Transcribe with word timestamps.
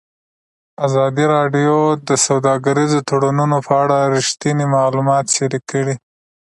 ازادي 0.85 1.25
راډیو 1.35 1.77
د 2.07 2.09
سوداګریز 2.25 2.91
تړونونه 3.09 3.57
په 3.67 3.73
اړه 3.83 3.97
رښتیني 4.15 4.65
معلومات 4.75 5.25
شریک 5.35 5.63
کړي. 5.71 5.95